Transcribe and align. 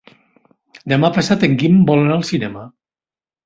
Demà 0.93 1.11
passat 1.19 1.47
en 1.49 1.55
Guim 1.61 1.79
vol 1.93 2.05
anar 2.07 2.19
al 2.19 2.27
cinema. 2.33 2.69